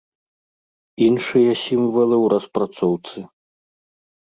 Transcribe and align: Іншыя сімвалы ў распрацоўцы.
Іншыя 1.07 1.51
сімвалы 1.65 2.15
ў 2.23 2.33
распрацоўцы. 2.35 3.17